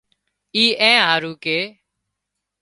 اي 0.55 0.63
اين 0.83 1.01
هارو 1.07 1.31
ڪي 1.43 1.59